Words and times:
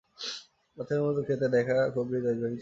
বাচ্চাদের 0.77 1.23
খেতে 1.27 1.47
দেখাটা 1.55 1.83
খুব 1.93 2.05
হৃদয়গ্রাহী 2.07 2.37
ছিল। 2.47 2.59